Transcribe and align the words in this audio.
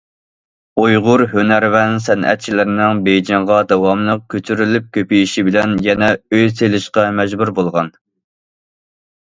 ئۇيغۇر 0.83 1.23
ھۈنەرۋەن 1.33 1.93
سەنئەتچىلىرىنىڭ 2.05 3.03
بېيجىڭغا 3.09 3.59
داۋاملىق 3.73 4.25
كۆچۈرۈلۈپ 4.35 4.89
كۆپىيىشى 4.99 5.47
بىلەن 5.53 5.79
يەنە 5.91 6.11
ئۆي 6.33 6.51
سېلىشقا 6.59 7.07
مەجبۇر 7.23 7.57
بولغان. 7.61 7.97